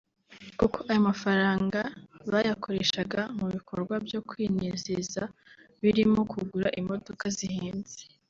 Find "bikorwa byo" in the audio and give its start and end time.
3.55-4.19